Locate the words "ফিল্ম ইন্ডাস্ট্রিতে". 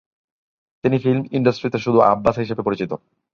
0.99-1.77